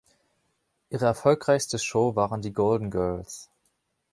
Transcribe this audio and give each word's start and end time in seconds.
Ihre 0.89 1.05
erfolgreichste 1.05 1.77
Show 1.77 2.15
waren 2.15 2.41
die 2.41 2.53
„Golden 2.53 2.89
Girls“. 2.89 3.51